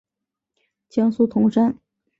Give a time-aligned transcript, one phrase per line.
[0.89, 1.77] 江苏铜山。